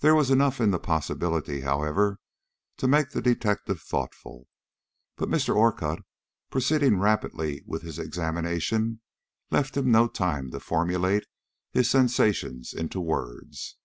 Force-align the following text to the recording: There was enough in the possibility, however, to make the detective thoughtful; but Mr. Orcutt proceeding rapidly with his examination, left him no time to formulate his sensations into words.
There 0.00 0.14
was 0.14 0.30
enough 0.30 0.60
in 0.60 0.70
the 0.70 0.78
possibility, 0.78 1.62
however, 1.62 2.18
to 2.76 2.86
make 2.86 3.08
the 3.12 3.22
detective 3.22 3.80
thoughtful; 3.80 4.48
but 5.16 5.30
Mr. 5.30 5.56
Orcutt 5.56 6.00
proceeding 6.50 6.98
rapidly 6.98 7.62
with 7.66 7.80
his 7.80 7.98
examination, 7.98 9.00
left 9.50 9.74
him 9.74 9.90
no 9.90 10.08
time 10.08 10.50
to 10.50 10.60
formulate 10.60 11.24
his 11.72 11.88
sensations 11.88 12.74
into 12.74 13.00
words. 13.00 13.78